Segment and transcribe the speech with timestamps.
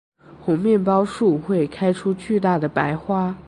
[0.43, 3.37] 猴面包树会开出巨大的白花。